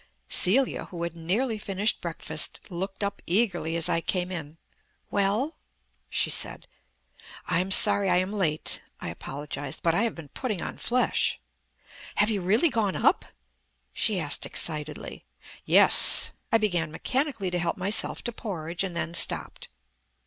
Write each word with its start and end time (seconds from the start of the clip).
Celia, 0.29 0.85
who 0.85 1.03
had 1.03 1.15
nearly 1.15 1.59
finished 1.59 2.01
breakfast, 2.01 2.59
looked 2.71 3.03
up 3.03 3.21
eagerly 3.27 3.75
as 3.75 3.87
I 3.87 4.01
came 4.01 4.31
in. 4.31 4.57
"Well?" 5.11 5.57
she 6.09 6.31
said. 6.31 6.67
"I 7.45 7.59
am 7.59 7.69
sorry 7.69 8.09
I 8.09 8.15
am 8.17 8.33
late," 8.33 8.81
I 8.99 9.09
apologized, 9.09 9.83
"but 9.83 9.93
I 9.93 10.01
have 10.05 10.15
been 10.15 10.29
putting 10.29 10.59
on 10.59 10.79
flesh." 10.79 11.39
"Have 12.15 12.31
you 12.31 12.41
really 12.41 12.71
gone 12.71 12.95
up?" 12.95 13.25
she 13.93 14.19
asked 14.19 14.43
excitedly. 14.47 15.23
"Yes." 15.65 16.31
I 16.51 16.57
began 16.57 16.89
mechanically 16.91 17.51
to 17.51 17.59
help 17.59 17.77
myself 17.77 18.23
to 18.23 18.31
porridge, 18.31 18.83
and 18.83 18.95
then 18.95 19.13
stopped. 19.13 19.67